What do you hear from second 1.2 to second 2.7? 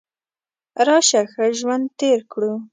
ښه ژوند تیر کړو.